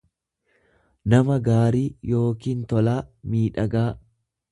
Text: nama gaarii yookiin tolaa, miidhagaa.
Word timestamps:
nama 1.13 1.35
gaarii 1.49 1.83
yookiin 2.19 2.65
tolaa, 2.73 2.97
miidhagaa. 3.35 3.85